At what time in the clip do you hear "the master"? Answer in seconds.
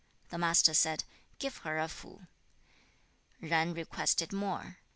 0.29-0.73